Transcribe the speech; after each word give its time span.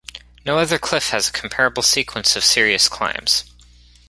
No 0.43 0.57
other 0.57 0.79
cliff 0.79 1.09
has 1.09 1.29
a 1.29 1.31
comparable 1.31 1.83
sequence 1.83 2.35
of 2.35 2.43
serious 2.43 2.89
climbs. 2.89 3.43